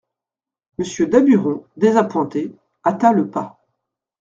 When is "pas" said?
3.29-3.59